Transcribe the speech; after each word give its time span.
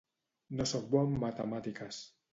No 0.61 0.65
soc 0.71 0.89
bo 0.95 1.03
en 1.09 1.15
Matemàtiques. 1.27 2.05